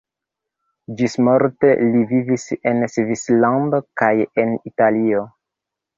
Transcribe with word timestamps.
Ĝismorte 1.01 1.69
li 1.91 2.01
vivis 2.13 2.47
en 2.71 2.81
Svislando 2.95 3.85
kaj 4.03 4.13
en 4.45 4.57
Italio. 4.71 5.23